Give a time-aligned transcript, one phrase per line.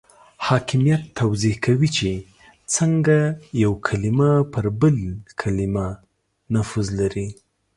[0.47, 2.11] حاکمیت توضیح کوي چې
[2.75, 3.17] څنګه
[3.63, 4.97] یو کلمه پر بل
[5.41, 5.85] کلمه
[6.53, 7.27] نفوذ لري.